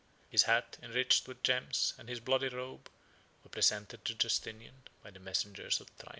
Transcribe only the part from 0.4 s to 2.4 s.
hat, enriched with gems, and his